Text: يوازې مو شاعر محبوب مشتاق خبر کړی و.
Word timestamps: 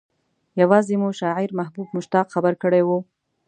يوازې 0.61 0.95
مو 1.01 1.09
شاعر 1.19 1.49
محبوب 1.59 1.87
مشتاق 1.97 2.27
خبر 2.35 2.53
کړی 2.63 2.81
و. 2.87 2.89